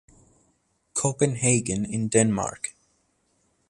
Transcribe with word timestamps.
Copenhagen 0.95 1.85
in 1.85 2.09
Denmark. 2.09 2.73